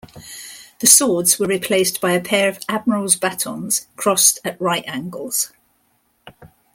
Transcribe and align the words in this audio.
The 0.79 0.87
swords 0.87 1.37
were 1.37 1.45
replaced 1.45 2.01
by 2.01 2.13
a 2.13 2.19
pair 2.21 2.49
of 2.49 2.57
Admiral's 2.67 3.15
batons 3.15 3.85
crossed 3.95 4.39
at 4.43 4.59
right 4.59 4.83
angles. 4.87 5.51